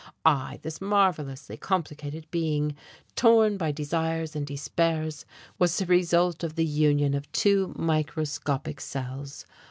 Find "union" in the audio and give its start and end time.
6.65-7.13